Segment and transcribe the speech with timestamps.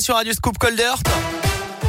[0.00, 0.98] sur Radio Scoop Coldert.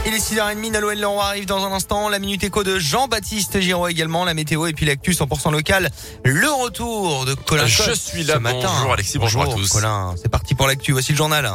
[0.06, 2.08] Il est 6h30, Naloël Leroy arrive dans un instant.
[2.10, 4.24] La Minute Éco de Jean-Baptiste Giraud également.
[4.24, 5.90] La météo et puis l'actu 100% local.
[6.24, 8.36] Le retour de Colin Je suis là.
[8.36, 8.70] ce matin.
[8.78, 9.70] Bonjour Alexis, bonjour, à tous.
[9.70, 10.94] Colin, c'est parti pour l'actu.
[10.94, 11.52] Voici le journal.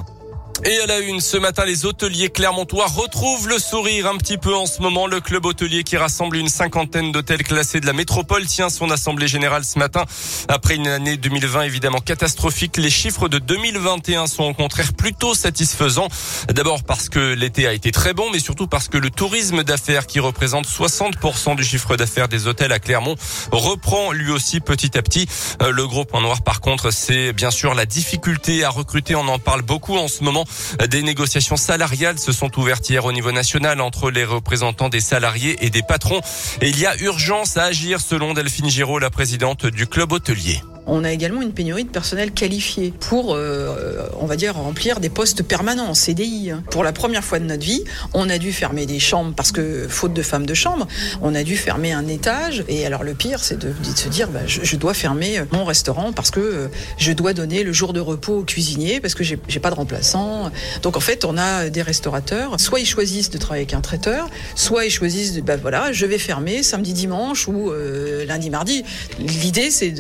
[0.65, 4.55] Et à la une, ce matin, les hôteliers clermontois retrouvent le sourire un petit peu
[4.55, 5.09] en ce moment.
[5.09, 9.27] Le club hôtelier qui rassemble une cinquantaine d'hôtels classés de la métropole tient son assemblée
[9.27, 10.05] générale ce matin.
[10.47, 16.07] Après une année 2020 évidemment catastrophique, les chiffres de 2021 sont au contraire plutôt satisfaisants.
[16.49, 20.07] D'abord parce que l'été a été très bon, mais surtout parce que le tourisme d'affaires
[20.07, 23.17] qui représente 60% du chiffre d'affaires des hôtels à Clermont
[23.51, 25.27] reprend lui aussi petit à petit.
[25.61, 29.17] Euh, le gros point noir par contre, c'est bien sûr la difficulté à recruter.
[29.17, 30.42] On en parle beaucoup en ce moment.
[30.89, 35.57] Des négociations salariales se sont ouvertes hier au niveau national entre les représentants des salariés
[35.61, 36.21] et des patrons.
[36.61, 40.61] Et il y a urgence à agir selon Delphine Giraud, la présidente du club hôtelier.
[40.87, 45.09] On a également une pénurie de personnel qualifié pour, euh, on va dire, remplir des
[45.09, 46.53] postes permanents en CDI.
[46.71, 49.87] Pour la première fois de notre vie, on a dû fermer des chambres parce que,
[49.89, 50.87] faute de femmes de chambre,
[51.21, 52.65] on a dû fermer un étage.
[52.69, 56.13] Et alors le pire, c'est de, de, se dire, bah, je, dois fermer mon restaurant
[56.13, 59.37] parce que euh, je dois donner le jour de repos au cuisinier parce que j'ai
[59.37, 60.51] pas de remplaçant.
[60.83, 64.29] Donc en fait, on a des restaurateurs, soit ils choisissent de travailler avec un traiteur,
[64.55, 68.85] soit ils choisissent, de, bah voilà, je vais fermer samedi, dimanche ou euh, lundi, mardi.
[69.19, 69.95] L'idée, c'est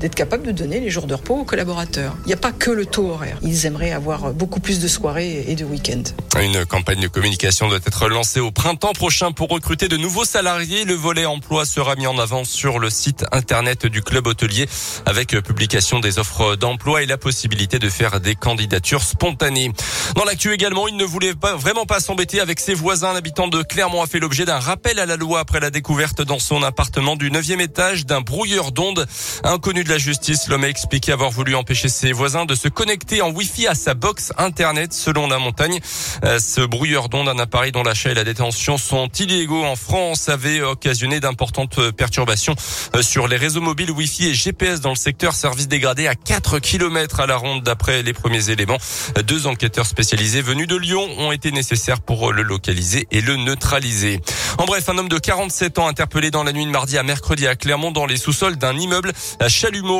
[0.00, 2.16] d'être capable de donner les jours de repos aux collaborateurs.
[2.24, 3.38] Il n'y a pas que le taux horaire.
[3.42, 6.02] Ils aimeraient avoir beaucoup plus de soirées et de week-ends.
[6.40, 10.84] Une campagne de communication doit être lancée au printemps prochain pour recruter de nouveaux salariés.
[10.84, 14.68] Le volet emploi sera mis en avant sur le site internet du club hôtelier
[15.06, 19.72] avec publication des offres d'emploi et la possibilité de faire des candidatures spontanées.
[20.14, 23.12] Dans l'actu également, il ne voulait pas, vraiment pas s'embêter avec ses voisins.
[23.12, 26.38] L'habitant de Clermont a fait l'objet d'un rappel à la loi après la découverte dans
[26.38, 29.06] son appartement du 9e étage d'un brouilleur d'ondes.
[29.42, 33.22] Inconnu de la justice, l'homme a expliqué avoir voulu empêcher ses voisins de se connecter
[33.22, 35.80] en Wi-Fi à sa box internet selon la montagne.
[36.24, 40.28] Euh, ce brouilleur d'ondes, un appareil dont l'achat et la détention sont illégaux en France,
[40.28, 42.54] avait occasionné d'importantes perturbations
[42.96, 45.32] euh, sur les réseaux mobiles Wi-Fi et GPS dans le secteur.
[45.32, 48.78] Service dégradé à 4 km à la ronde d'après les premiers éléments.
[49.24, 54.20] Deux enquêteurs spécialisés venus de Lyon ont été nécessaires pour le localiser et le neutraliser.
[54.58, 57.46] En bref, un homme de 47 ans interpellé dans la nuit de mardi à mercredi
[57.46, 59.48] à Clermont dans les sous-sols d'un immeuble à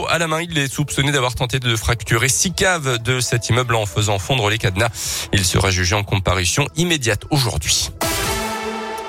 [0.08, 0.42] À la main.
[0.42, 4.50] Il est soupçonné d'avoir tenté de fracturer six caves de cet immeuble en faisant fondre
[4.50, 4.88] les cadenas.
[5.32, 7.90] Il sera jugé en comparution immédiate aujourd'hui.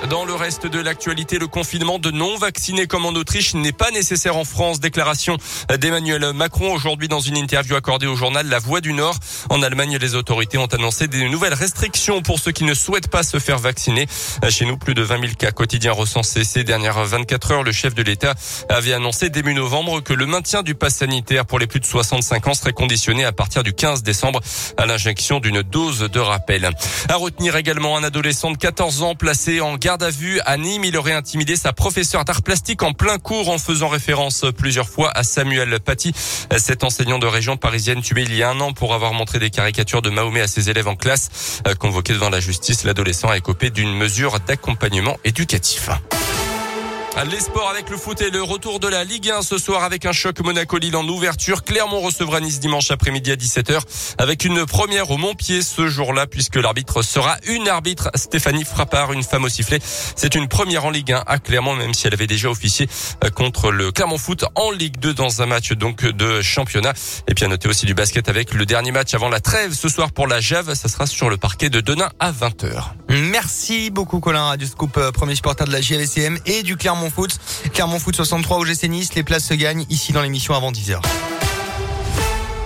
[0.08, 4.36] Dans le reste de l'actualité, le confinement de non-vaccinés comme en Autriche n'est pas nécessaire
[4.36, 4.80] en France.
[4.80, 5.36] Déclaration
[5.78, 9.16] d'Emmanuel Macron aujourd'hui dans une interview accordée au journal La Voix du Nord.
[9.50, 13.22] En Allemagne, les autorités ont annoncé des nouvelles restrictions pour ceux qui ne souhaitent pas
[13.22, 14.06] se faire vacciner.
[14.48, 17.62] Chez nous, plus de 20 000 cas quotidiens recensés ces dernières 24 heures.
[17.62, 18.34] Le chef de l'État
[18.70, 22.46] avait annoncé début novembre que le maintien du pass sanitaire pour les plus de 65
[22.46, 24.40] ans serait conditionné à partir du 15 décembre
[24.78, 26.70] à l'injection d'une dose de rappel.
[27.10, 30.56] À retenir également un adolescent de 14 ans placé en garde garde à vue à
[30.56, 30.84] Nîmes.
[30.84, 35.10] Il aurait intimidé sa professeure d'art plastique en plein cours en faisant référence plusieurs fois
[35.16, 36.12] à Samuel Paty,
[36.58, 39.50] cet enseignant de région parisienne tué il y a un an pour avoir montré des
[39.50, 41.60] caricatures de Mahomet à ses élèves en classe.
[41.80, 45.90] Convoqué devant la justice, l'adolescent a écopé d'une mesure d'accompagnement éducatif.
[47.16, 50.06] Les sports avec le foot et le retour de la Ligue 1 ce soir avec
[50.06, 51.64] un choc Monaco-Lille en ouverture.
[51.64, 53.80] Clermont recevra Nice dimanche après-midi à 17h
[54.16, 59.22] avec une première au Montpied ce jour-là puisque l'arbitre sera une arbitre, Stéphanie Frappard, une
[59.22, 59.80] femme au sifflet.
[59.82, 62.88] C'est une première en Ligue 1 à Clermont même si elle avait déjà officié
[63.22, 66.94] euh, contre le Clermont Foot en Ligue 2 dans un match donc de championnat.
[67.28, 69.88] Et puis à noter aussi du basket avec le dernier match avant la trêve ce
[69.88, 70.72] soir pour la Jave.
[70.74, 72.84] Ça sera sur le parquet de Denain à 20h.
[73.10, 77.38] Merci beaucoup Colin du Scoop, euh, premier supporter de la JLCM et du Clermont Foot.
[77.72, 79.14] Clermont Foot 63 au GC Nice.
[79.14, 81.00] Les places se gagnent ici dans l'émission avant 10h.